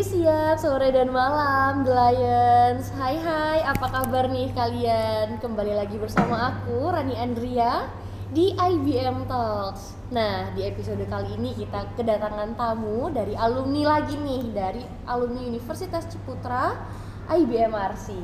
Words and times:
Siang, 0.00 0.56
sore, 0.56 0.96
dan 0.96 1.12
malam, 1.12 1.84
The 1.84 1.92
Lions. 1.92 2.88
Hai 2.96 3.20
hai, 3.20 3.60
apa 3.60 3.84
kabar 3.84 4.32
nih 4.32 4.48
kalian? 4.56 5.36
Kembali 5.44 5.76
lagi 5.76 6.00
bersama 6.00 6.56
aku, 6.56 6.88
Rani 6.88 7.20
Andria, 7.20 7.84
di 8.32 8.56
IBM 8.56 9.28
Talks. 9.28 10.00
Nah, 10.08 10.56
di 10.56 10.64
episode 10.64 11.04
kali 11.04 11.36
ini 11.36 11.52
kita 11.52 11.84
kedatangan 12.00 12.56
tamu 12.56 13.12
dari 13.12 13.36
alumni 13.36 14.00
lagi 14.00 14.16
nih, 14.16 14.48
dari 14.56 14.80
alumni 15.04 15.44
Universitas 15.44 16.08
Ciputra, 16.08 16.80
IBM 17.28 17.76
RC. 17.76 18.16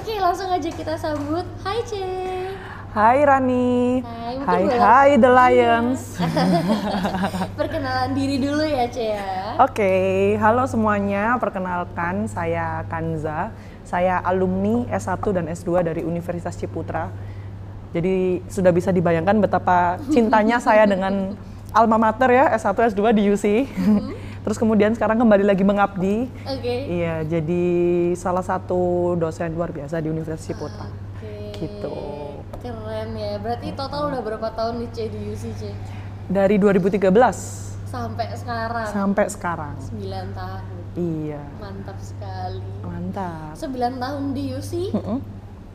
Oke, 0.00 0.16
langsung 0.16 0.48
aja 0.48 0.72
kita 0.72 0.96
sambut. 0.96 1.44
Hai, 1.60 1.84
Ce. 1.84 2.08
Hai 2.98 3.22
Rani. 3.22 4.02
Hai, 4.42 4.66
hai, 4.74 5.10
The. 5.22 5.30
Lions. 5.30 6.18
Perkenalan 7.62 8.10
diri 8.10 8.42
dulu 8.42 8.66
ya, 8.66 8.90
Ce 8.90 9.14
ya. 9.14 9.54
Oke, 9.62 10.34
halo 10.42 10.66
semuanya. 10.66 11.38
Perkenalkan 11.38 12.26
saya 12.26 12.82
Kanza. 12.90 13.54
Saya 13.86 14.18
alumni 14.26 14.82
S1 14.90 15.22
dan 15.30 15.46
S2 15.46 15.86
dari 15.86 16.02
Universitas 16.02 16.58
Ciputra. 16.58 17.14
Jadi 17.94 18.42
sudah 18.50 18.74
bisa 18.74 18.90
dibayangkan 18.90 19.46
betapa 19.46 20.02
cintanya 20.10 20.58
saya 20.66 20.82
dengan 20.82 21.38
alma 21.70 22.02
mater 22.02 22.34
ya, 22.34 22.50
S1 22.58 22.98
S2 22.98 23.14
di 23.14 23.30
UC. 23.30 23.46
Terus 24.42 24.58
kemudian 24.58 24.90
sekarang 24.98 25.22
kembali 25.22 25.46
lagi 25.46 25.62
mengabdi. 25.62 26.26
Oke. 26.50 26.74
Iya, 26.98 27.22
jadi 27.30 27.62
salah 28.18 28.42
satu 28.42 29.14
dosen 29.14 29.54
luar 29.54 29.70
biasa 29.70 30.02
di 30.02 30.10
Universitas 30.10 30.50
Ciputra. 30.50 30.90
Oke. 30.90 31.62
Gitu. 31.62 32.27
Berarti 33.38 33.68
total 33.72 34.08
udah 34.08 34.20
berapa 34.20 34.48
tahun 34.50 34.74
nih 34.78 34.90
C 34.90 34.98
di 35.08 35.20
UC 35.28 35.44
C? 35.54 35.62
Dari 36.26 36.56
2013 36.56 37.08
Sampai 37.84 38.28
sekarang. 38.32 38.86
sampai 38.86 39.26
sekarang. 39.26 39.74
9 39.80 40.04
tahun. 40.34 40.76
Iya, 40.92 41.40
Mantap 41.56 41.96
sekali. 41.98 42.60
mantap. 42.82 43.54
9 43.54 43.70
tahun 43.96 44.22
di 44.32 44.52
UC 44.52 44.92
Mm-mm. 44.92 45.18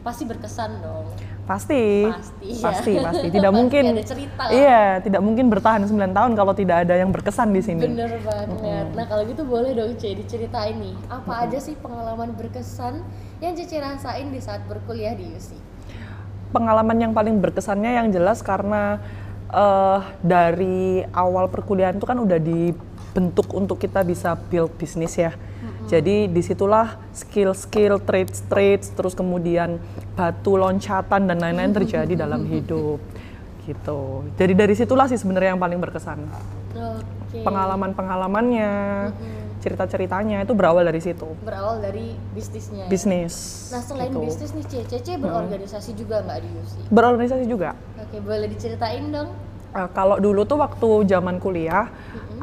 pasti 0.02 0.24
berkesan 0.24 0.84
dong. 0.84 1.08
Pasti, 1.44 2.06
Pasti, 2.06 2.48
ya. 2.54 2.62
pasti, 2.62 2.92
pasti. 3.00 3.28
Tidak 3.36 3.50
Pasti 3.50 3.58
mungkin. 3.58 3.84
ada 3.90 4.04
cerita. 4.06 4.44
Iya, 4.48 4.84
tidak 5.00 5.22
mungkin 5.22 5.46
bertahan 5.50 5.84
9 5.84 5.92
tahun 6.14 6.32
kalau 6.34 6.54
tidak 6.54 6.88
ada 6.88 6.96
yang 6.96 7.10
berkesan 7.10 7.50
di 7.50 7.60
sini. 7.60 7.84
Bener 7.84 8.16
banget. 8.22 8.94
Nah 8.94 9.06
kalau 9.08 9.24
gitu 9.26 9.44
boleh 9.44 9.74
dong 9.74 9.98
C 9.98 10.14
diceritain 10.14 10.78
nih. 10.78 10.96
Apa 11.10 11.44
aja 11.44 11.58
sih 11.58 11.76
pengalaman 11.76 12.32
berkesan 12.32 13.04
yang 13.40 13.56
Cece 13.56 13.76
rasain 13.76 14.30
di 14.30 14.40
saat 14.40 14.64
berkuliah 14.66 15.12
di 15.12 15.28
UC? 15.30 15.56
Pengalaman 16.54 16.98
yang 17.02 17.12
paling 17.18 17.42
berkesannya 17.42 17.98
yang 17.98 18.08
jelas 18.14 18.46
karena 18.46 19.02
eh, 19.50 20.00
dari 20.22 21.02
awal 21.10 21.50
perkuliahan 21.50 21.98
itu 21.98 22.06
kan 22.06 22.22
udah 22.22 22.38
dibentuk 22.38 23.50
untuk 23.58 23.82
kita 23.82 24.06
bisa 24.06 24.38
build 24.38 24.72
bisnis 24.78 25.18
ya. 25.18 25.34
Jadi 25.84 26.32
di 26.32 26.40
situlah 26.40 26.96
skill-skill, 27.12 28.00
trades-trades, 28.08 28.96
terus 28.96 29.12
kemudian 29.12 29.84
batu 30.16 30.56
loncatan 30.56 31.28
dan 31.28 31.38
lain-lain 31.44 31.76
terjadi 31.76 32.24
dalam 32.24 32.48
hidup 32.48 33.04
gitu. 33.68 34.24
Jadi 34.40 34.54
dari 34.56 34.74
situlah 34.76 35.08
sih 35.12 35.20
sebenarnya 35.20 35.56
yang 35.56 35.62
paling 35.62 35.80
berkesan. 35.80 36.24
Oke. 36.74 37.44
Pengalaman-pengalamannya, 37.44 38.72
cerita-ceritanya 39.64 40.44
itu 40.44 40.52
berawal 40.52 40.84
dari 40.84 41.00
situ. 41.00 41.40
Berawal 41.40 41.80
dari 41.80 42.20
bisnisnya. 42.36 42.84
ya? 42.84 42.92
Bisnis. 42.92 43.34
Nah 43.72 43.80
selain 43.80 44.12
gitu. 44.12 44.20
bisnis 44.20 44.52
nih 44.52 44.66
C, 44.68 44.74
Cece 44.84 45.16
berorganisasi 45.16 45.96
juga 45.96 46.20
nggak 46.20 46.40
di 46.44 46.50
UC? 46.52 46.76
Berorganisasi 46.92 47.46
juga. 47.48 47.80
Oke 47.96 48.20
boleh 48.20 48.52
diceritain 48.52 49.08
dong. 49.08 49.32
Eh, 49.74 49.90
kalau 49.96 50.20
dulu 50.20 50.44
tuh 50.44 50.60
waktu 50.60 51.08
zaman 51.08 51.40
kuliah, 51.40 51.88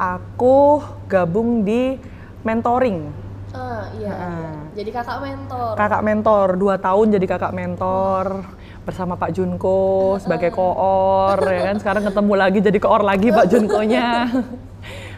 aku 0.00 0.80
gabung 1.06 1.60
di 1.62 2.00
mentoring. 2.40 3.12
Ah 3.52 3.84
iya. 4.00 4.10
Heeh. 4.16 4.52
Jadi 4.80 4.90
kakak 4.90 5.18
mentor. 5.20 5.72
Kakak 5.76 6.02
mentor, 6.02 6.46
dua 6.56 6.74
tahun 6.80 7.06
jadi 7.20 7.26
kakak 7.28 7.52
mentor 7.52 8.48
bersama 8.80 9.14
Pak 9.14 9.36
Junko 9.36 10.16
sebagai 10.18 10.50
koor, 10.56 11.36
ya 11.36 11.70
kan. 11.70 11.76
Sekarang 11.76 12.02
ketemu 12.08 12.32
lagi 12.32 12.58
jadi 12.64 12.78
koor 12.80 13.04
lagi 13.04 13.28
Pak 13.28 13.46
Junkonya. 13.52 14.08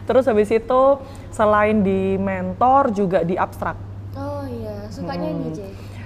Terus 0.03 0.23
habis 0.25 0.47
itu 0.47 0.81
selain 1.29 1.79
di 1.79 2.15
mentor 2.15 2.91
juga 2.91 3.21
di 3.21 3.33
abstrak. 3.33 3.75
Oh 4.13 4.43
iya, 4.43 4.87
suka 4.87 5.13
nyanyi 5.13 5.49
C. 5.53 5.59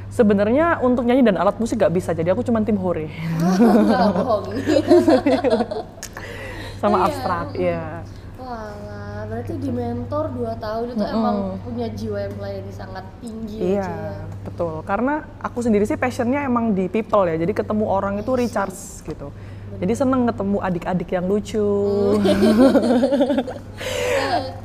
Sebenarnya 0.08 0.80
untuk 0.80 1.04
nyanyi 1.04 1.22
dan 1.22 1.36
alat 1.38 1.58
musik 1.58 1.78
gak 1.78 1.92
bisa, 1.92 2.10
jadi 2.10 2.32
aku 2.32 2.42
cuma 2.42 2.58
tim 2.62 2.74
hore 2.74 3.06
bohong. 4.18 4.50
sama 6.78 6.98
Iya. 6.98 7.06
abstrak, 7.06 7.48
ya. 7.54 7.84
Walah, 8.38 9.20
berarti 9.28 9.54
di 9.58 9.70
mentor 9.70 10.26
2 10.32 10.56
tahun 10.58 10.86
itu 10.94 11.04
emang 11.04 11.36
punya 11.60 11.88
jiwa 11.90 12.18
yang 12.22 12.34
melayani 12.38 12.72
sangat 12.72 13.04
tinggi 13.20 13.56
ya, 13.58 13.66
Iya, 13.66 13.90
ya. 13.90 14.14
betul. 14.46 14.74
Karena 14.86 15.26
aku 15.42 15.60
sendiri 15.60 15.84
sih 15.84 15.98
passionnya 15.98 16.46
emang 16.46 16.72
di 16.72 16.86
people 16.88 17.26
ya. 17.26 17.36
Jadi 17.36 17.52
ketemu 17.52 17.86
orang 17.86 18.14
itu 18.18 18.32
recharge 18.32 19.04
gitu. 19.04 19.34
Jadi 19.78 19.94
seneng 19.94 20.26
ketemu 20.26 20.58
adik-adik 20.58 21.10
yang 21.14 21.26
lucu. 21.30 21.70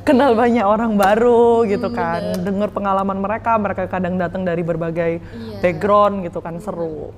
Kenal 0.03 0.35
banyak 0.35 0.65
orang 0.65 0.97
baru 0.97 1.63
gitu 1.63 1.87
kan. 1.93 2.35
Dengar 2.41 2.73
pengalaman 2.73 3.21
mereka, 3.21 3.55
mereka 3.55 3.87
kadang 3.87 4.17
datang 4.17 4.43
dari 4.43 4.59
berbagai 4.59 5.21
Iya. 5.21 5.59
background 5.61 6.25
gitu 6.25 6.41
kan, 6.41 6.59
seru. 6.59 7.13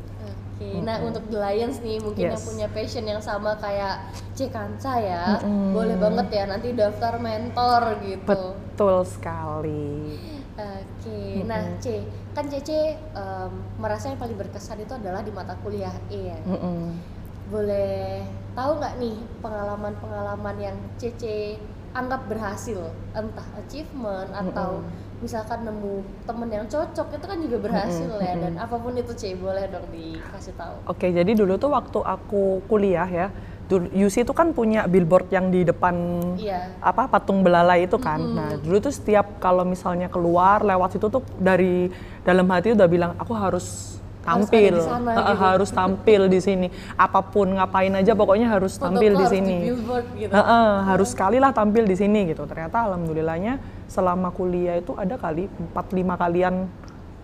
Oke, 0.56 0.70
nah 0.84 1.02
untuk 1.02 1.24
The 1.28 1.40
Lions 1.40 1.82
nih 1.82 1.98
mungkin 2.00 2.32
yang 2.32 2.40
Yes. 2.40 2.48
punya 2.48 2.68
passion 2.72 3.04
yang 3.04 3.20
sama 3.20 3.58
kayak 3.58 4.08
C 4.38 4.48
Kansa 4.48 5.00
ya, 5.00 5.40
boleh 5.72 6.00
banget 6.00 6.28
ya 6.32 6.44
nanti 6.48 6.72
daftar 6.72 7.20
mentor 7.20 8.00
gitu. 8.04 8.24
Betul 8.24 9.04
sekali. 9.04 10.16
Oke, 10.56 11.44
nah 11.44 11.60
C, 11.84 12.08
kan 12.32 12.48
Cece 12.48 12.96
em, 12.96 13.52
merasa 13.76 14.08
yang 14.08 14.16
paling 14.16 14.40
berkesan 14.40 14.80
itu 14.80 14.96
adalah 14.96 15.20
di 15.20 15.32
mata 15.36 15.60
kuliah 15.60 15.92
E 16.08 16.32
ya. 16.32 16.40
Mm-mm. 16.48 17.15
Boleh 17.52 18.26
tahu 18.56 18.72
nggak 18.82 18.94
nih 18.98 19.16
pengalaman-pengalaman 19.44 20.56
yang 20.58 20.78
Cece 20.98 21.60
anggap 21.96 22.28
berhasil, 22.28 22.92
entah 23.16 23.48
achievement 23.56 24.28
atau 24.36 24.84
misalkan 25.24 25.64
nemu 25.64 26.04
temen 26.28 26.50
yang 26.52 26.66
cocok 26.68 27.08
itu 27.16 27.26
kan 27.26 27.40
juga 27.40 27.58
berhasil 27.64 28.12
ya 28.20 28.36
dan 28.36 28.60
apa 28.60 28.76
pun 28.76 28.92
itu 29.00 29.16
C 29.16 29.32
boleh 29.40 29.72
dong 29.72 29.88
dikasih 29.88 30.52
tahu. 30.60 30.76
Oke, 30.92 31.08
jadi 31.16 31.32
dulu 31.32 31.56
tuh 31.56 31.72
waktu 31.72 32.00
aku 32.04 32.60
kuliah 32.68 33.08
ya, 33.08 33.32
UC 33.72 34.28
itu 34.28 34.34
kan 34.36 34.52
punya 34.52 34.86
billboard 34.86 35.32
yang 35.32 35.50
di 35.50 35.64
depan 35.66 35.96
Iya. 36.36 36.70
apa 36.84 37.08
patung 37.08 37.42
belalai 37.42 37.88
itu 37.88 37.98
kan. 37.98 38.20
Nah, 38.22 38.60
dulu 38.60 38.78
tuh 38.78 38.94
setiap 38.94 39.40
kalau 39.40 39.64
misalnya 39.64 40.12
keluar 40.12 40.62
lewat 40.62 41.00
situ 41.00 41.08
tuh 41.08 41.24
dari 41.40 41.90
dalam 42.28 42.46
hati 42.52 42.76
udah 42.76 42.88
bilang 42.92 43.12
aku 43.18 43.34
Harus 43.34 43.98
tampil, 44.26 44.74
di 44.76 44.84
sana 44.84 45.12
gitu. 45.14 45.34
harus 45.38 45.70
tampil 45.70 46.22
di 46.26 46.40
sini. 46.42 46.68
Apa 46.98 47.22
pun 47.22 47.54
ngapain 47.54 47.94
aja 47.94 48.18
pokoknya 48.18 48.50
harus 48.50 48.76
tampil 48.76 49.14
di 49.14 49.22
harus 49.22 49.32
sini. 49.32 49.58
billboard 49.70 50.06
gitu. 50.18 50.32
Heeh, 50.34 50.72
harus 50.90 51.10
sekali 51.14 51.38
lah 51.38 51.54
tampil 51.54 51.86
di 51.86 51.96
sini 51.96 52.34
gitu. 52.34 52.44
Ternyata 52.50 52.90
alhamdulillahnya 52.90 53.62
selama 53.86 54.34
kuliah 54.34 54.82
itu 54.82 54.98
ada 54.98 55.16
kali 55.16 55.46
4 55.46 55.72
5 55.78 56.18
kalian 56.18 56.66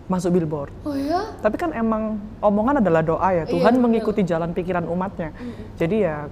masuk 0.06 0.29
billboard. 0.38 0.72
Oh 0.85 0.94
ya? 0.94 1.34
Tapi 1.41 1.56
kan 1.57 1.73
emang 1.73 2.22
omongan 2.44 2.84
adalah 2.84 3.01
doa 3.01 3.29
ya. 3.33 3.44
Tuhan 3.50 3.79
betul. 3.79 3.83
mengikuti 3.83 4.22
jalan 4.22 4.53
pikiran 4.53 4.85
umatnya. 4.85 5.33
Jadi 5.81 6.06
ya 6.06 6.29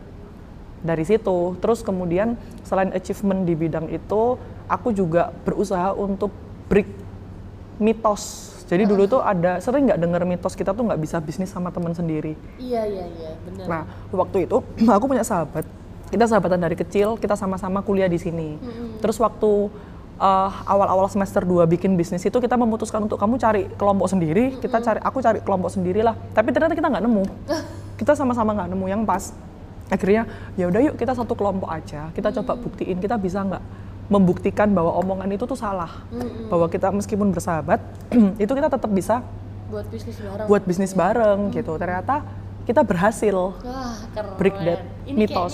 dari 0.85 1.03
situ. 1.07 1.55
Terus 1.57 1.79
kemudian 1.81 2.35
selain 2.67 2.91
achievement 2.91 3.47
di 3.47 3.55
bidang 3.55 3.87
itu, 3.87 4.37
aku 4.67 4.91
juga 4.93 5.31
berusaha 5.47 5.95
untuk 5.95 6.29
break 6.69 7.08
mitos. 7.79 8.53
Jadi 8.69 8.85
dulu 8.85 9.09
tuh 9.09 9.17
ada 9.23 9.57
sering 9.57 9.89
nggak 9.89 9.97
dengar 9.97 10.21
mitos 10.29 10.53
kita 10.53 10.77
tuh 10.77 10.85
nggak 10.85 11.01
bisa 11.01 11.17
bisnis 11.17 11.49
sama 11.49 11.73
teman 11.73 11.95
sendiri. 11.97 12.37
Iya 12.61 12.85
iya 12.85 13.05
iya 13.09 13.31
benar. 13.41 13.65
Nah 13.65 13.81
waktu 14.13 14.45
itu 14.45 14.61
aku 14.97 15.05
punya 15.09 15.25
sahabat. 15.25 15.65
Kita 16.09 16.25
sahabatan 16.29 16.61
dari 16.61 16.73
kecil, 16.77 17.17
kita 17.17 17.33
sama-sama 17.37 17.81
kuliah 17.81 18.09
di 18.09 18.17
sini. 18.17 18.57
Terus 18.97 19.17
waktu 19.21 19.69
uh, 20.17 20.51
awal-awal 20.65 21.05
semester 21.09 21.45
2 21.45 21.65
bikin 21.69 21.93
bisnis 21.93 22.25
itu 22.25 22.33
kita 22.37 22.57
memutuskan 22.57 23.05
untuk 23.05 23.17
kamu 23.17 23.37
cari 23.37 23.69
kelompok 23.77 24.09
sendiri, 24.09 24.57
kita 24.57 24.81
cari 24.81 24.99
aku 25.01 25.21
cari 25.21 25.39
kelompok 25.41 25.69
sendiri 25.69 26.01
lah. 26.01 26.17
Tapi 26.33 26.49
ternyata 26.49 26.73
kita 26.73 26.87
nggak 26.91 27.03
nemu. 27.05 27.23
Kita 27.99 28.15
sama-sama 28.15 28.55
nggak 28.55 28.71
nemu 28.71 28.85
yang 28.87 29.03
pas. 29.03 29.35
Akhirnya 29.91 30.23
ya 30.55 30.71
udah 30.71 30.79
yuk 30.79 30.95
kita 30.95 31.11
satu 31.11 31.35
kelompok 31.35 31.67
aja. 31.67 32.07
Kita 32.15 32.31
coba 32.31 32.55
buktiin 32.55 32.95
kita 33.03 33.19
bisa 33.19 33.43
nggak 33.43 33.59
membuktikan 34.09 34.73
bahwa 34.73 34.97
omongan 34.97 35.29
itu 35.37 35.45
tuh 35.45 35.55
salah. 35.55 36.03
Bahwa 36.49 36.65
kita 36.67 36.89
meskipun 36.89 37.29
bersahabat 37.29 37.79
itu 38.43 38.51
kita 38.51 38.67
tetap 38.67 38.89
bisa 38.89 39.21
buat 39.69 39.85
bisnis 39.85 40.17
bareng. 40.17 40.47
buat 40.49 40.63
bisnis 40.65 40.91
bareng 40.97 41.39
gitu. 41.53 41.77
Ternyata 41.77 42.25
kita 42.65 42.81
berhasil 42.81 43.33
Wah 43.33 43.97
keren. 44.13 44.37
break 44.37 44.57
that 44.65 44.81
Ini 45.05 45.25
mitos, 45.25 45.53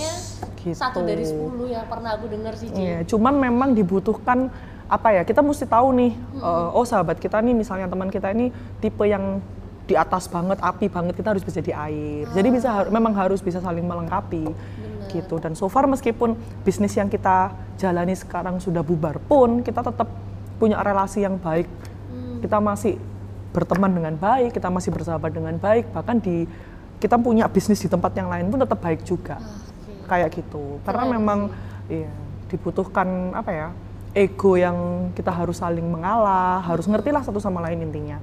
gitu. 0.59 0.75
satu 0.75 0.99
dari 1.03 1.23
10 1.23 1.71
yang 1.71 1.87
pernah 1.87 2.15
aku 2.15 2.27
dengar 2.27 2.55
sih. 2.59 2.67
Iya, 2.71 3.07
cuman 3.07 3.39
memang 3.39 3.69
dibutuhkan 3.71 4.51
apa 4.91 5.15
ya? 5.15 5.21
Kita 5.23 5.39
mesti 5.39 5.63
tahu 5.63 5.95
nih, 5.95 6.11
eh, 6.15 6.67
oh 6.75 6.83
sahabat 6.83 7.19
kita 7.19 7.39
nih, 7.39 7.55
misalnya 7.55 7.87
teman 7.87 8.11
kita 8.11 8.35
ini 8.35 8.51
tipe 8.83 9.03
yang 9.07 9.39
di 9.85 9.93
atas 9.93 10.25
banget, 10.27 10.57
api 10.59 10.89
banget, 10.89 11.13
kita 11.13 11.31
harus 11.31 11.45
bisa 11.45 11.61
di 11.61 11.69
air. 11.71 12.25
Jadi 12.33 12.47
bisa 12.51 12.89
memang 12.89 13.13
harus 13.15 13.39
bisa 13.39 13.61
saling 13.61 13.85
melengkapi. 13.85 14.49
Gitu 15.15 15.39
dan 15.39 15.55
so 15.55 15.71
far 15.71 15.87
meskipun 15.87 16.35
bisnis 16.67 16.95
yang 16.99 17.07
kita 17.07 17.55
jalani 17.79 18.15
sekarang 18.15 18.59
sudah 18.59 18.83
bubar 18.83 19.19
pun 19.23 19.63
kita 19.63 19.79
tetap 19.79 20.11
punya 20.59 20.79
relasi 20.83 21.23
yang 21.23 21.39
baik 21.39 21.67
Hmm. 22.05 22.39
kita 22.39 22.61
masih 22.63 22.95
berteman 23.51 23.91
dengan 23.91 24.13
baik 24.15 24.55
kita 24.55 24.69
masih 24.71 24.93
bersahabat 24.93 25.31
dengan 25.33 25.55
baik 25.59 25.89
bahkan 25.91 26.21
di 26.21 26.45
kita 27.01 27.19
punya 27.19 27.49
bisnis 27.49 27.81
di 27.81 27.89
tempat 27.91 28.13
yang 28.15 28.31
lain 28.31 28.47
pun 28.47 28.61
tetap 28.61 28.79
baik 28.79 29.03
juga 29.03 29.35
Oke. 29.41 30.07
kayak 30.07 30.29
gitu 30.31 30.79
karena 30.87 31.03
Keren 31.03 31.15
memang 31.17 31.39
iya 31.91 32.11
dibutuhkan 32.47 33.33
apa 33.35 33.51
ya 33.51 33.67
ego 34.15 34.55
yang 34.55 35.11
kita 35.11 35.27
harus 35.27 35.59
saling 35.59 35.83
mengalah 35.83 36.63
harus 36.63 36.87
ngerti 36.87 37.11
lah 37.11 37.19
satu 37.19 37.37
sama 37.43 37.59
lain 37.67 37.83
intinya. 37.83 38.15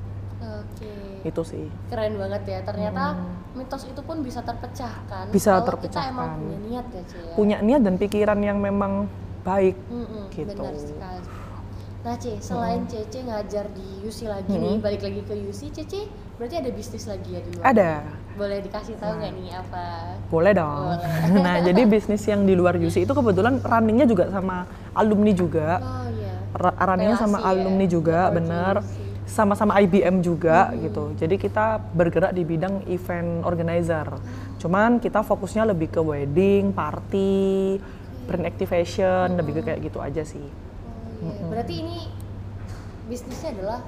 Itu 1.22 1.42
sih 1.42 1.66
Keren 1.86 2.18
banget 2.18 2.42
ya. 2.44 2.58
Ternyata 2.62 3.04
mitos 3.52 3.82
itu 3.84 4.00
pun 4.00 4.20
bisa 4.20 4.40
terpecahkan. 4.40 5.24
Hmm. 5.28 5.34
Bisa 5.34 5.50
kalau 5.56 5.66
terpecahkan. 5.68 6.10
Kita 6.10 6.14
emang 6.14 6.30
punya 6.38 6.58
niat 6.60 6.86
ya, 6.88 7.02
Ci 7.06 7.16
ya. 7.16 7.34
punya 7.34 7.56
niat 7.60 7.80
dan 7.82 7.94
pikiran 7.96 8.38
yang 8.38 8.58
memang 8.58 9.06
baik 9.42 9.74
Mm-mm, 9.90 10.30
gitu. 10.30 10.54
Benar 10.54 10.74
sekali. 10.74 11.28
Nah, 12.02 12.18
Ce, 12.18 12.34
selain 12.42 12.82
Cece 12.90 13.22
ngajar 13.22 13.70
di 13.70 14.02
UC 14.02 14.26
lagi 14.26 14.50
nih, 14.50 14.82
balik 14.82 15.06
lagi 15.06 15.22
ke 15.22 15.38
UC, 15.38 15.70
Cece 15.70 16.10
berarti 16.34 16.58
ada 16.58 16.70
bisnis 16.74 17.06
lagi 17.06 17.30
ya 17.30 17.40
di 17.40 17.50
luar? 17.54 17.64
ada 17.70 17.90
Boleh 18.34 18.58
dikasih 18.58 18.98
tahu 18.98 19.22
nggak 19.22 19.32
nih 19.38 19.48
apa? 19.54 19.84
boleh 20.26 20.50
dong 20.50 20.98
nah 21.46 21.62
jadi 21.62 21.86
bisnis 21.86 22.24
yang 22.26 22.42
di 22.42 22.58
luar 22.58 22.74
UC 22.74 23.06
itu 23.06 23.12
kebetulan 23.12 23.62
runningnya 23.62 24.08
juga 24.08 24.26
sama 24.34 24.66
alumni 24.90 25.30
juga 25.30 25.78
Oh 25.78 26.06
iya. 26.10 26.34
Runningnya 26.58 27.16
sama 27.16 27.38
ya, 27.38 27.54
alumni 27.54 27.86
juga 27.86 28.18
networking 28.26 28.34
bener. 28.34 28.74
Sama-sama 29.32 29.80
IBM 29.80 30.20
juga 30.20 30.68
gitu 30.76 31.16
jadi 31.16 31.40
kita 31.40 31.80
bergerak 31.96 32.36
di 32.36 32.44
bidang 32.44 32.84
event 32.92 33.40
organizer 33.48 34.04
cuman 34.60 35.00
kita 35.00 35.24
fokusnya 35.24 35.64
lebih 35.72 35.88
ke 35.88 36.00
wedding 36.04 36.76
party 36.76 37.80
brand 38.28 38.44
activation 38.44 39.32
lebih 39.40 39.58
ke 39.58 39.72
kayak 39.72 39.80
gitu 39.88 39.98
aja 40.04 40.22
sih 40.22 40.46
Oh 41.22 41.30
iya. 41.30 41.44
Berarti 41.46 41.74
ini 41.78 41.98
bisnisnya 43.06 43.50
adalah 43.54 43.80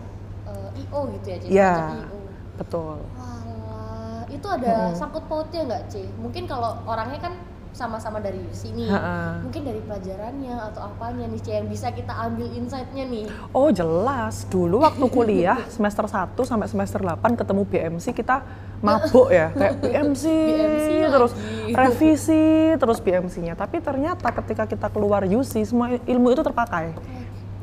eh, 0.47 0.81
IO 0.87 1.01
gitu 1.19 1.27
ya, 1.27 1.37
Cece? 1.43 1.51
Iya. 1.51 1.75
IO. 2.07 2.19
betul 2.55 2.99
Walah, 3.19 4.23
itu 4.31 4.47
ada 4.47 4.95
sangkut 4.95 5.27
pautnya 5.27 5.67
nggak, 5.67 5.83
C? 5.91 6.07
Mungkin 6.23 6.47
kalau 6.47 6.79
orangnya 6.87 7.19
kan 7.19 7.35
sama-sama 7.75 8.23
dari 8.23 8.39
sini, 8.55 8.87
Ha-ha. 8.87 9.43
mungkin 9.43 9.67
dari 9.67 9.83
pelajarannya 9.83 10.55
atau 10.71 10.87
apanya 10.87 11.27
nih, 11.27 11.43
yang 11.43 11.67
bisa 11.67 11.91
kita 11.91 12.15
ambil 12.15 12.47
insight-nya 12.47 13.03
nih. 13.03 13.27
Oh 13.51 13.67
jelas, 13.69 14.47
dulu 14.47 14.79
waktu 14.79 15.03
kuliah 15.11 15.59
semester 15.75 16.07
1 16.07 16.39
sampai 16.39 16.71
semester 16.71 17.03
8 17.03 17.35
ketemu 17.35 17.63
BMC 17.67 18.15
kita 18.15 18.47
mabuk 18.79 19.27
ya, 19.29 19.51
kayak 19.51 19.75
BMC, 19.83 20.23
BMC 20.23 20.89
terus 21.11 21.33
lagi. 21.35 21.75
revisi, 21.75 22.45
terus 22.79 22.99
BMC-nya. 23.03 23.59
Tapi 23.59 23.83
ternyata 23.83 24.31
ketika 24.31 24.71
kita 24.71 24.87
keluar 24.87 25.27
UC, 25.27 25.67
semua 25.67 25.99
ilmu 25.99 26.31
itu 26.31 26.47
terpakai. 26.47 26.95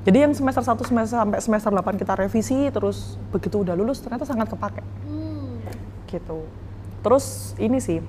Jadi 0.04 0.18
yang 0.18 0.34
semester 0.36 0.60
1 0.60 0.76
semester 0.84 1.16
sampai 1.16 1.40
semester 1.40 1.72
8 1.72 1.96
kita 1.96 2.20
revisi, 2.20 2.68
terus 2.68 3.16
begitu 3.32 3.64
udah 3.64 3.80
lulus 3.80 4.04
ternyata 4.04 4.28
sangat 4.28 4.52
kepake 4.52 4.84
Hmm, 5.08 5.62
gitu. 6.10 6.44
Terus 7.00 7.56
ini 7.56 7.80
sih, 7.80 8.04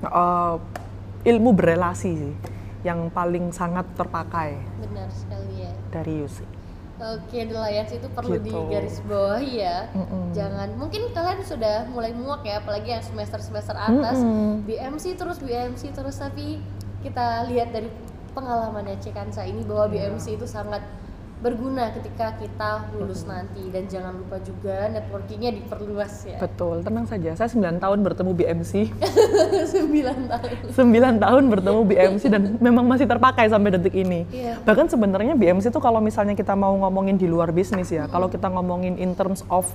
eh, 0.00 0.54
ilmu 1.22 1.54
berelasi 1.54 2.10
sih, 2.12 2.34
yang 2.82 3.06
paling 3.08 3.50
sangat 3.50 3.86
terpakai 3.94 4.58
benar 4.78 5.06
sekali 5.08 5.62
ya. 5.62 5.72
dari 5.88 6.22
UC. 6.22 6.38
Oke, 7.02 7.42
Lions 7.42 7.90
itu 7.90 8.06
perlu 8.08 8.38
Gitu. 8.38 8.54
digarisbawahi 8.54 9.50
ya. 9.58 9.90
Mm-mm. 9.90 10.30
Jangan, 10.30 10.78
mungkin 10.78 11.10
kalian 11.10 11.42
sudah 11.42 11.90
mulai 11.90 12.14
muak 12.14 12.46
ya, 12.46 12.62
apalagi 12.62 12.94
yang 12.94 13.02
semester-semester 13.02 13.74
atas. 13.74 14.22
BMC 14.62 15.18
terus 15.18 15.42
BMC 15.42 15.90
terus, 15.90 16.14
tapi 16.14 16.62
kita 17.02 17.50
lihat 17.50 17.74
dari 17.74 17.90
pengalamannya 18.32 19.02
Cekansa 19.02 19.42
ini 19.42 19.66
bahwa 19.66 19.90
Iya. 19.90 20.14
BMC 20.14 20.38
itu 20.38 20.46
sangat 20.46 20.78
berguna 21.42 21.90
ketika 21.90 22.38
kita 22.38 22.86
lulus 22.94 23.26
nanti 23.26 23.66
dan 23.74 23.90
jangan 23.90 24.14
lupa 24.14 24.38
juga 24.38 24.86
networkingnya 24.94 25.50
diperluas 25.58 26.14
ya. 26.22 26.38
Betul, 26.38 26.86
tenang 26.86 27.10
saja. 27.10 27.34
Saya 27.34 27.50
9 27.50 27.82
tahun 27.82 27.98
bertemu 28.06 28.30
BMC, 28.30 28.72
9 28.94 30.30
tahun. 30.32 30.54
9 30.70 31.24
tahun 31.26 31.42
bertemu 31.50 31.80
BMC 31.82 32.22
dan 32.30 32.42
memang 32.62 32.86
masih 32.86 33.10
terpakai 33.10 33.50
sampai 33.50 33.74
detik 33.74 33.98
ini. 33.98 34.22
Iya. 34.30 34.62
Bahkan 34.62 34.86
sebenarnya 34.86 35.34
BMC 35.34 35.74
itu 35.74 35.80
kalau 35.82 35.98
misalnya 35.98 36.38
kita 36.38 36.54
mau 36.54 36.78
ngomongin 36.78 37.18
di 37.18 37.26
luar 37.26 37.50
bisnis 37.50 37.90
ya, 37.90 38.06
kalau 38.06 38.30
kita 38.30 38.46
ngomongin 38.46 38.94
in 38.94 39.18
terms 39.18 39.42
of 39.50 39.66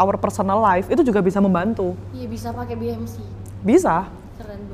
our 0.00 0.16
personal 0.16 0.64
life 0.64 0.88
itu 0.88 1.04
juga 1.04 1.20
bisa 1.20 1.44
membantu. 1.44 1.92
Iya 2.16 2.24
bisa 2.24 2.48
pakai 2.56 2.72
BMC. 2.72 3.20
Bisa. 3.60 4.08
Keren 4.40 4.64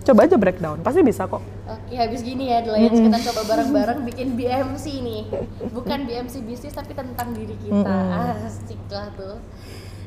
sih. 0.00 0.06
Coba 0.08 0.24
aja 0.24 0.36
breakdown, 0.40 0.78
pasti 0.80 1.00
bisa 1.04 1.28
kok. 1.28 1.42
Oke, 1.68 1.94
habis 1.94 2.20
gini 2.24 2.48
ya, 2.48 2.64
The 2.64 2.72
Lions 2.72 3.00
kita 3.00 3.18
coba 3.32 3.40
bareng-bareng 3.52 3.98
bikin 4.08 4.28
BMC 4.34 4.84
nih. 5.04 5.22
Bukan 5.70 5.98
BMC 6.08 6.34
bisnis 6.44 6.72
tapi 6.72 6.96
tentang 6.96 7.36
diri 7.36 7.56
kita. 7.60 7.96
Asik 8.48 8.80
lah 8.88 9.08
tuh. 9.14 9.36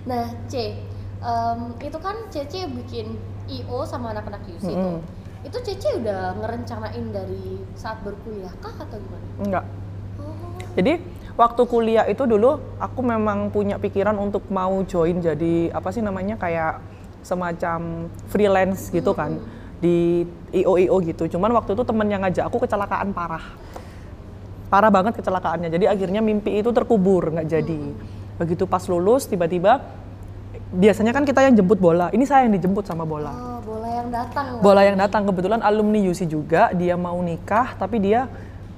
Nah, 0.05 0.29
C, 0.45 0.77
em, 1.21 1.59
itu 1.81 1.97
kan 1.97 2.15
Cece 2.29 2.69
bikin 2.69 3.17
IO 3.49 3.85
sama 3.85 4.13
anak-anak 4.13 4.45
UC 4.45 4.69
tuh. 4.69 5.01
Itu 5.45 5.57
Cece 5.61 6.01
udah 6.01 6.37
ngerencanain 6.41 7.05
dari 7.13 7.61
saat 7.77 8.01
berkuliah 8.01 8.53
kah 8.61 8.73
atau 8.77 8.97
gimana? 8.97 9.25
Enggak. 9.41 9.65
Oh, 10.21 10.33
Jadi 10.77 11.01
waktu 11.35 11.61
kuliah 11.67 12.05
itu 12.07 12.23
dulu 12.23 12.57
aku 12.79 12.99
memang 13.03 13.51
punya 13.51 13.75
pikiran 13.75 14.15
untuk 14.15 14.47
mau 14.47 14.81
join 14.87 15.19
jadi 15.19 15.69
apa 15.75 15.91
sih 15.91 15.99
namanya 15.99 16.39
kayak 16.39 16.79
semacam 17.25 18.07
freelance 18.31 18.87
gitu 18.93 19.11
kan 19.11 19.41
di 19.85 20.25
IO 20.57 20.81
IO 20.81 20.97
gitu. 21.05 21.37
Cuman 21.37 21.53
waktu 21.53 21.77
itu 21.77 21.85
temen 21.85 22.09
yang 22.09 22.25
ngajak 22.25 22.49
aku 22.49 22.65
kecelakaan 22.65 23.13
parah. 23.13 23.45
Parah 24.73 24.89
banget 24.89 25.13
kecelakaannya. 25.21 25.69
Jadi 25.69 25.85
akhirnya 25.85 26.25
mimpi 26.25 26.57
itu 26.57 26.73
terkubur 26.73 27.29
nggak 27.29 27.45
jadi. 27.45 27.81
Begitu 28.41 28.65
pas 28.65 28.81
lulus 28.89 29.29
tiba-tiba 29.29 29.85
biasanya 30.73 31.13
kan 31.13 31.21
kita 31.23 31.45
yang 31.45 31.53
jemput 31.53 31.77
bola. 31.77 32.09
Ini 32.09 32.25
saya 32.25 32.49
yang 32.49 32.57
dijemput 32.57 32.89
sama 32.89 33.05
bola 33.05 33.29
oh, 33.29 33.59
bola 33.61 33.89
yang 33.89 34.09
datang. 34.09 34.45
bola 34.59 34.81
yang 34.81 34.97
datang 34.97 35.21
kebetulan 35.29 35.61
alumni 35.61 35.99
UC 36.01 36.27
juga 36.27 36.73
dia 36.73 36.97
mau 36.97 37.17
nikah 37.21 37.77
tapi 37.77 38.01
dia 38.01 38.27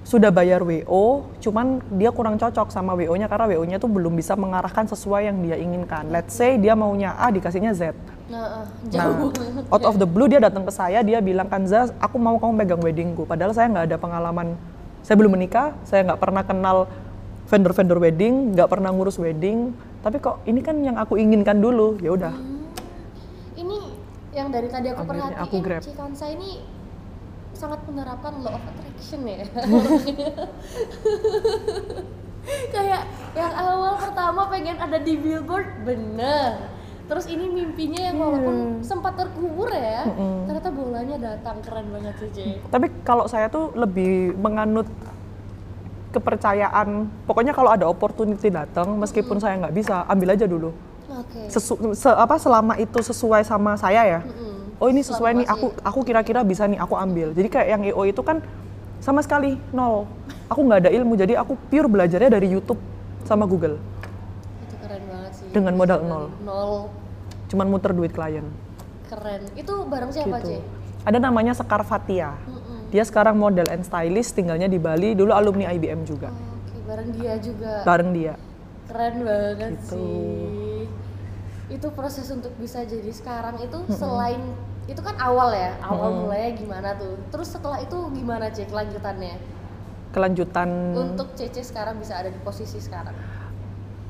sudah 0.08 0.32
bayar 0.32 0.64
WO 0.64 1.28
cuman 1.44 1.84
dia 2.00 2.16
kurang 2.16 2.40
cocok 2.40 2.72
sama 2.72 2.96
WO-nya 2.96 3.28
karena 3.28 3.52
WO-nya 3.52 3.76
tuh 3.76 3.92
belum 3.92 4.16
bisa 4.16 4.40
mengarahkan 4.40 4.88
sesuai 4.88 5.28
yang 5.28 5.44
dia 5.44 5.60
inginkan. 5.60 6.08
Let's 6.08 6.32
say 6.32 6.56
dia 6.56 6.80
maunya 6.80 7.12
A 7.20 7.28
dikasihnya 7.28 7.76
Z. 7.76 7.92
Nah, 8.32 8.64
jauh 8.88 9.36
out 9.68 9.84
of 9.84 10.00
the 10.00 10.08
blue 10.08 10.32
dia 10.32 10.40
datang 10.40 10.64
ke 10.64 10.72
saya 10.72 11.04
dia 11.04 11.20
bilang 11.20 11.52
Kanza 11.52 11.92
aku 12.00 12.16
mau 12.16 12.40
kamu 12.40 12.56
pegang 12.56 12.80
weddingku. 12.80 13.28
Padahal 13.28 13.52
saya 13.52 13.68
nggak 13.68 13.86
ada 13.92 13.98
pengalaman. 14.00 14.56
Saya 15.04 15.20
belum 15.20 15.36
menikah 15.36 15.76
saya 15.84 16.08
nggak 16.08 16.20
pernah 16.24 16.44
kenal 16.48 16.88
vendor-vendor 17.52 18.00
wedding 18.00 18.56
nggak 18.56 18.72
pernah 18.72 18.96
ngurus 18.96 19.20
wedding. 19.20 19.76
Tapi 20.08 20.24
kok 20.24 20.40
ini 20.48 20.64
kan 20.64 20.80
yang 20.88 20.96
aku 20.96 21.20
inginkan 21.20 21.60
dulu. 21.60 22.00
Ya 22.00 22.16
udah. 22.16 22.32
Ini 23.60 23.92
yang 24.32 24.56
dari 24.56 24.72
tadi 24.72 24.88
aku 24.88 25.04
Akhirnya 25.04 25.36
perhatiin, 25.36 25.44
aku 25.44 25.58
grab. 25.60 25.82
Cikansa 25.84 26.32
ini 26.32 26.77
sangat 27.58 27.82
menerapkan 27.84 28.38
law 28.40 28.54
of 28.54 28.64
attraction 28.64 29.26
ya. 29.26 29.42
Kayak 32.72 33.04
yang 33.36 33.54
awal 33.54 34.00
pertama 34.00 34.48
pengen 34.48 34.78
ada 34.78 34.98
di 34.98 35.18
billboard, 35.18 35.84
bener. 35.84 36.72
Terus 37.08 37.26
ini 37.28 37.48
mimpinya 37.48 38.02
yang 38.04 38.20
walaupun 38.20 38.56
sempat 38.84 39.16
terkubur 39.16 39.72
ya, 39.72 40.04
ternyata 40.44 40.70
bolanya 40.70 41.16
datang 41.18 41.60
keren 41.64 41.88
banget 41.90 42.14
sih, 42.20 42.30
Cek. 42.32 42.68
Tapi 42.68 42.88
kalau 43.04 43.28
saya 43.28 43.48
tuh 43.48 43.72
lebih 43.74 44.36
menganut 44.36 44.88
kepercayaan. 46.12 47.08
Pokoknya 47.24 47.52
kalau 47.52 47.72
ada 47.72 47.88
opportunity 47.88 48.48
datang, 48.48 48.96
meskipun 48.96 49.40
saya 49.40 49.60
nggak 49.60 49.76
bisa, 49.76 50.04
ambil 50.08 50.36
aja 50.36 50.46
dulu. 50.48 50.72
Oke. 51.08 51.48
Sesu, 51.48 51.74
se- 51.94 52.12
apa 52.16 52.36
selama 52.36 52.76
itu 52.76 53.00
sesuai 53.00 53.44
sama 53.44 53.76
saya 53.76 54.04
ya. 54.04 54.20
Mm-mm. 54.24 54.57
Oh 54.78 54.88
ini 54.94 55.02
sesuai 55.02 55.32
nih, 55.42 55.48
aku 55.50 55.74
aku 55.82 56.00
kira-kira 56.06 56.46
bisa 56.46 56.70
nih, 56.70 56.78
aku 56.78 56.94
ambil. 56.94 57.34
Jadi 57.34 57.50
kayak 57.50 57.68
yang 57.74 57.82
EO 57.82 58.04
itu 58.06 58.22
kan 58.22 58.46
sama 59.02 59.26
sekali 59.26 59.58
nol. 59.74 60.06
Aku 60.54 60.62
nggak 60.62 60.86
ada 60.86 60.92
ilmu, 60.94 61.18
jadi 61.18 61.34
aku 61.42 61.58
pure 61.68 61.90
belajarnya 61.90 62.30
dari 62.30 62.48
YouTube 62.54 62.78
sama 63.26 63.50
Google. 63.50 63.82
Itu 64.70 64.76
keren 64.86 65.04
banget 65.10 65.32
sih. 65.34 65.50
Dengan 65.50 65.74
modal 65.74 66.00
nol. 66.06 66.26
Nol. 66.46 66.94
Cuman 67.50 67.68
muter 67.74 67.92
duit 67.98 68.14
klien. 68.14 68.46
Keren. 69.10 69.42
Itu 69.58 69.88
bareng 69.90 70.12
siapa, 70.14 70.38
gitu. 70.46 70.62
Cek? 70.62 70.62
Ada 71.08 71.18
namanya 71.24 71.56
Sekar 71.58 71.82
Fatia. 71.82 72.38
Dia 72.94 73.04
sekarang 73.04 73.36
model 73.40 73.68
and 73.74 73.84
stylist, 73.84 74.36
tinggalnya 74.36 74.70
di 74.70 74.78
Bali. 74.78 75.16
Dulu 75.16 75.32
alumni 75.32 75.74
IBM 75.74 76.06
juga. 76.06 76.30
Oke, 76.32 76.78
bareng 76.86 77.10
dia 77.18 77.34
juga. 77.42 77.82
Bareng 77.82 78.12
dia. 78.14 78.34
Keren 78.88 79.16
banget 79.26 79.72
Gitu. 79.74 79.96
sih. 79.96 80.67
Itu 81.68 81.92
proses 81.92 82.32
untuk 82.32 82.56
bisa 82.56 82.84
jadi 82.88 83.12
sekarang 83.12 83.60
itu 83.60 83.80
selain 83.92 84.40
itu 84.88 85.04
kan 85.04 85.20
awal 85.20 85.52
ya, 85.52 85.76
awal 85.84 86.24
mulainya 86.24 86.56
gimana 86.56 86.96
tuh. 86.96 87.20
Terus 87.28 87.52
setelah 87.52 87.84
itu 87.84 87.98
gimana 88.16 88.48
cek 88.48 88.72
kelanjutannya? 88.72 89.36
Kelanjutan 90.16 90.96
Untuk 90.96 91.36
Cece 91.36 91.68
sekarang 91.68 92.00
bisa 92.00 92.16
ada 92.16 92.32
di 92.32 92.40
posisi 92.40 92.80
sekarang. 92.80 93.14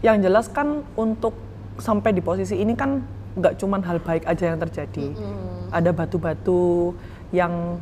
yang 0.06 0.22
jelas 0.22 0.46
kan 0.46 0.86
untuk 0.94 1.34
sampai 1.82 2.14
di 2.14 2.22
posisi 2.22 2.54
ini 2.54 2.78
kan 2.78 3.02
nggak 3.34 3.58
cuman 3.58 3.82
hal 3.82 3.98
baik 3.98 4.30
aja 4.30 4.54
yang 4.54 4.62
terjadi. 4.62 5.18
Hmm. 5.18 5.74
Ada 5.74 5.90
batu-batu 5.90 6.94
yang 7.34 7.82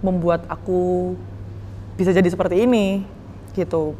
membuat 0.00 0.48
aku 0.48 1.12
bisa 2.00 2.12
jadi 2.12 2.28
seperti 2.28 2.64
ini 2.64 3.04
gitu. 3.52 3.92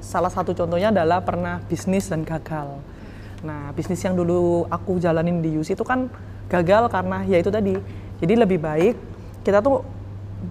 salah 0.00 0.32
satu 0.32 0.56
contohnya 0.56 0.88
adalah 0.92 1.20
pernah 1.24 1.60
bisnis 1.68 2.08
dan 2.08 2.24
gagal. 2.24 2.80
Nah, 3.40 3.72
bisnis 3.72 4.00
yang 4.04 4.12
dulu 4.12 4.68
aku 4.68 5.00
jalanin 5.00 5.40
di 5.40 5.56
UC 5.56 5.72
itu 5.72 5.84
kan 5.86 6.12
gagal 6.50 6.90
karena 6.92 7.24
ya 7.24 7.40
itu 7.40 7.48
tadi. 7.48 7.74
Jadi 8.20 8.34
lebih 8.36 8.60
baik 8.60 8.96
kita 9.40 9.64
tuh 9.64 9.80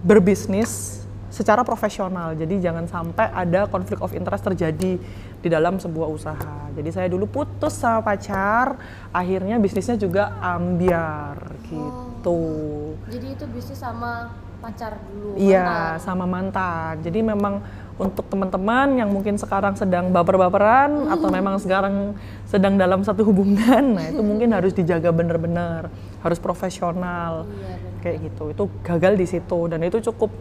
berbisnis 0.02 1.02
secara 1.30 1.62
profesional. 1.62 2.34
Jadi 2.34 2.58
jangan 2.58 2.90
sampai 2.90 3.30
ada 3.30 3.70
konflik 3.70 4.02
of 4.02 4.10
interest 4.10 4.42
terjadi 4.42 4.98
di 5.40 5.48
dalam 5.48 5.78
sebuah 5.78 6.10
usaha. 6.10 6.68
Jadi 6.74 6.90
saya 6.90 7.08
dulu 7.08 7.30
putus 7.30 7.78
sama 7.78 8.02
pacar, 8.02 8.76
akhirnya 9.14 9.56
bisnisnya 9.62 9.96
juga 9.96 10.34
ambiar 10.42 11.38
gitu. 11.70 11.86
Oh, 12.26 13.08
jadi 13.08 13.38
itu 13.38 13.44
bisnis 13.48 13.80
sama 13.80 14.34
pacar 14.60 15.00
dulu. 15.08 15.40
Iya, 15.40 15.96
sama 16.02 16.28
mantan. 16.28 17.00
Jadi 17.00 17.24
memang 17.24 17.64
untuk 18.00 18.24
teman-teman 18.32 18.96
yang 18.96 19.12
mungkin 19.12 19.36
sekarang 19.36 19.76
sedang 19.76 20.08
baper-baperan 20.08 21.12
atau 21.12 21.28
memang 21.28 21.60
sekarang 21.60 22.16
sedang 22.48 22.80
dalam 22.80 23.04
satu 23.04 23.20
hubungan, 23.28 24.00
nah 24.00 24.08
itu 24.08 24.24
mungkin 24.24 24.56
harus 24.56 24.72
dijaga 24.72 25.12
benar-benar, 25.12 25.92
harus 26.24 26.40
profesional. 26.40 27.44
Iya. 27.44 27.76
Kayak 28.00 28.16
gitu. 28.32 28.44
Itu 28.56 28.64
gagal 28.80 29.20
di 29.20 29.26
situ 29.28 29.58
dan 29.68 29.84
itu 29.84 30.00
cukup 30.00 30.32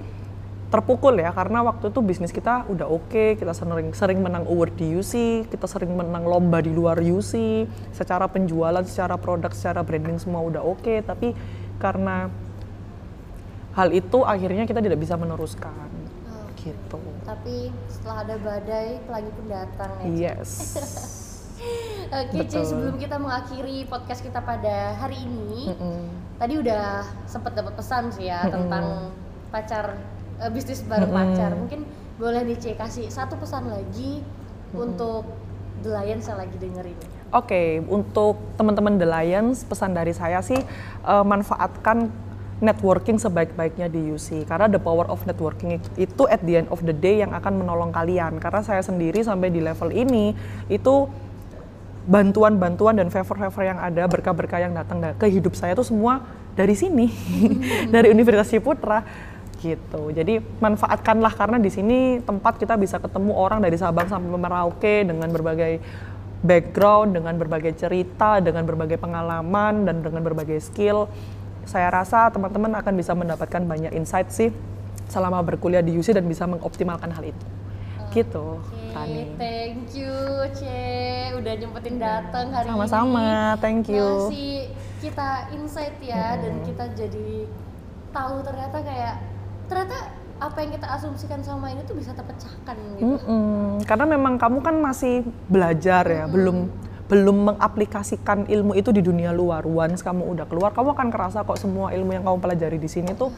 terpukul 0.69 1.17
ya 1.17 1.33
karena 1.33 1.65
waktu 1.65 1.89
itu 1.89 1.99
bisnis 1.99 2.31
kita 2.31 2.63
udah 2.69 2.87
oke, 2.87 3.35
kita 3.35 3.51
sering 3.51 3.91
sering 3.91 4.19
menang 4.23 4.47
award 4.47 4.77
di 4.79 4.95
UC, 4.95 5.45
kita 5.51 5.65
sering 5.67 5.91
menang 5.97 6.23
lomba 6.23 6.63
di 6.63 6.71
luar 6.71 7.01
UC, 7.01 7.65
secara 7.91 8.29
penjualan, 8.29 8.85
secara 8.85 9.19
produk, 9.19 9.51
secara 9.51 9.83
branding 9.83 10.21
semua 10.21 10.45
udah 10.45 10.61
oke, 10.61 11.03
tapi 11.03 11.33
karena 11.81 12.29
hal 13.73 13.89
itu 13.91 14.21
akhirnya 14.21 14.63
kita 14.69 14.79
tidak 14.79 15.01
bisa 15.01 15.17
meneruskan. 15.17 15.98
Gitu. 16.59 16.99
Tapi 17.23 17.71
setelah 17.87 18.27
ada 18.27 18.35
badai, 18.35 18.99
pelangi 19.07 19.31
pun 19.31 19.45
datang 19.47 19.91
ya. 20.03 20.35
Yes. 20.35 20.51
Oke, 22.09 22.39
Betul. 22.39 22.63
sebelum 22.63 22.95
kita 22.95 23.19
mengakhiri 23.19 23.83
podcast 23.91 24.23
kita 24.23 24.39
pada 24.39 24.95
hari 24.95 25.19
ini, 25.19 25.75
Mm-mm. 25.75 26.07
tadi 26.39 26.55
udah 26.55 27.03
sempat 27.27 27.51
dapat 27.51 27.75
pesan 27.75 28.15
sih 28.15 28.31
ya 28.31 28.47
tentang 28.47 29.11
pacar 29.51 29.99
eh, 30.39 30.51
bisnis 30.51 30.83
bareng 30.87 31.11
Mm-mm. 31.11 31.19
pacar. 31.35 31.51
Mungkin 31.59 31.81
boleh 32.15 32.47
nih 32.47 32.57
Ci 32.59 32.71
kasih 32.79 33.11
satu 33.11 33.35
pesan 33.39 33.67
lagi 33.71 34.23
untuk 34.71 35.27
The 35.83 35.91
Lions 35.95 36.27
yang 36.27 36.39
lagi 36.39 36.55
dengerin. 36.59 36.97
Oke, 37.29 37.83
untuk 37.87 38.39
teman-teman 38.57 38.99
The 38.99 39.07
Lions, 39.07 39.67
pesan 39.67 39.93
dari 39.93 40.15
saya 40.15 40.39
sih 40.39 40.59
eh, 41.05 41.23
manfaatkan 41.27 42.28
networking 42.59 43.15
sebaik-baiknya 43.15 43.87
di 43.87 44.11
UC 44.11 44.43
karena 44.43 44.67
the 44.67 44.79
power 44.79 45.07
of 45.07 45.23
networking 45.23 45.79
itu 45.95 46.23
at 46.27 46.43
the 46.43 46.59
end 46.59 46.67
of 46.67 46.83
the 46.83 46.91
day 46.91 47.23
yang 47.23 47.31
akan 47.31 47.63
menolong 47.63 47.91
kalian. 47.95 48.37
Karena 48.37 48.59
saya 48.63 48.83
sendiri 48.83 49.23
sampai 49.23 49.47
di 49.47 49.63
level 49.63 49.91
ini 49.95 50.35
itu 50.67 51.07
bantuan-bantuan 52.09 52.99
dan 52.99 53.07
favor-favor 53.07 53.63
yang 53.63 53.79
ada 53.79 54.03
berkah-berkah 54.09 54.59
yang 54.59 54.73
datang 54.75 54.99
da- 54.99 55.15
ke 55.15 55.29
hidup 55.29 55.55
saya 55.55 55.77
itu 55.77 55.85
semua 55.87 56.25
dari 56.57 56.75
sini 56.75 57.07
dari 57.93 58.11
Universitas 58.11 58.51
Ciputra 58.51 59.03
gitu. 59.59 60.11
Jadi 60.11 60.39
manfaatkanlah 60.39 61.35
karena 61.35 61.57
di 61.59 61.67
sini 61.67 62.23
tempat 62.23 62.55
kita 62.59 62.79
bisa 62.79 62.99
ketemu 62.99 63.35
orang 63.35 63.59
dari 63.59 63.75
Sabang 63.75 64.07
sampai 64.07 64.31
Merauke 64.31 65.03
dengan 65.03 65.27
berbagai 65.31 65.83
background 66.39 67.19
dengan 67.19 67.35
berbagai 67.35 67.75
cerita 67.75 68.39
dengan 68.39 68.63
berbagai 68.63 68.95
pengalaman 68.95 69.83
dan 69.83 69.99
dengan 69.99 70.23
berbagai 70.23 70.63
skill 70.63 71.11
saya 71.69 71.93
rasa 71.93 72.33
teman-teman 72.33 72.73
akan 72.81 72.93
bisa 72.97 73.13
mendapatkan 73.13 73.61
banyak 73.61 73.93
insight 73.93 74.33
sih 74.33 74.49
selama 75.05 75.45
berkuliah 75.45 75.85
di 75.85 75.93
UC 75.93 76.17
dan 76.17 76.25
bisa 76.25 76.49
mengoptimalkan 76.49 77.13
hal 77.13 77.21
itu 77.21 77.45
gitu 78.09 78.57
Oke, 78.57 78.89
Rani 78.89 79.37
thank 79.37 79.93
you 79.93 80.09
Ce 80.57 81.29
udah 81.37 81.53
nyempetin 81.53 82.01
datang 82.01 82.49
hari 82.49 82.65
Sama-sama, 82.65 83.53
ini. 83.53 83.61
thank 83.61 83.85
you. 83.85 84.33
Ngasih 84.33 84.53
kita 84.97 85.29
insight 85.53 85.95
ya 86.01 86.41
dan 86.41 86.57
kita 86.65 86.89
jadi 86.97 87.45
tahu 88.09 88.41
ternyata 88.41 88.77
kayak 88.81 89.15
ternyata 89.69 89.97
apa 90.41 90.57
yang 90.57 90.71
kita 90.73 90.87
asumsikan 90.89 91.45
sama 91.45 91.69
ini 91.69 91.85
tuh 91.85 91.93
bisa 91.93 92.17
terpecahkan 92.17 92.75
gitu. 92.97 93.05
Mm-mm, 93.05 93.85
karena 93.85 94.05
memang 94.09 94.41
kamu 94.41 94.57
kan 94.65 94.75
masih 94.81 95.21
belajar 95.45 96.03
ya, 96.09 96.25
belum 96.25 96.65
belum 97.09 97.51
mengaplikasikan 97.51 98.45
ilmu 98.45 98.77
itu 98.77 98.93
di 98.93 99.01
dunia 99.01 99.33
luar. 99.33 99.65
Once 99.65 100.05
kamu 100.05 100.29
udah 100.29 100.45
keluar, 100.45 100.71
kamu 100.77 100.93
akan 100.93 101.07
kerasa 101.09 101.41
kok 101.41 101.57
semua 101.57 101.89
ilmu 101.89 102.13
yang 102.13 102.21
kamu 102.21 102.37
pelajari 102.37 102.77
di 102.77 102.85
sini 102.85 103.17
tuh 103.17 103.33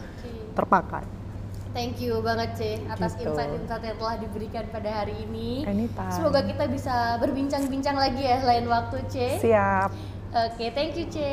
terpakai. 0.54 1.24
Thank 1.72 2.04
you 2.04 2.20
banget 2.20 2.52
C 2.60 2.62
atas 2.84 3.16
Gitu. 3.16 3.32
insight-insight 3.32 3.80
yang 3.88 3.96
telah 3.96 4.16
diberikan 4.20 4.68
pada 4.68 4.92
hari 4.92 5.16
ini. 5.24 5.64
Anytime. 5.64 6.12
Semoga 6.12 6.44
kita 6.44 6.68
bisa 6.68 7.16
berbincang-bincang 7.24 7.96
lagi 7.96 8.28
ya 8.28 8.44
lain 8.44 8.68
waktu 8.68 9.08
C. 9.08 9.16
Siap, 9.40 9.90
Oke, 10.32 10.72
thank 10.76 11.00
you 11.00 11.08
C. 11.08 11.24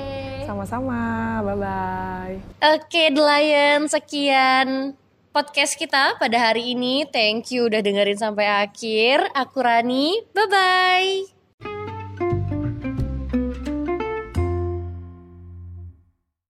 sama-sama, 0.46 1.42
bye-bye. 1.42 2.38
Oke, 2.70 3.10
The 3.10 3.22
Lion, 3.22 3.90
sekian 3.90 4.94
podcast 5.34 5.74
kita 5.74 6.14
pada 6.22 6.38
hari 6.38 6.74
ini. 6.74 7.02
Thank 7.10 7.50
you 7.50 7.66
udah 7.66 7.82
dengerin 7.82 8.18
sampai 8.18 8.46
akhir. 8.46 9.34
Aku 9.34 9.58
Rani, 9.58 10.22
bye-bye. 10.34 11.37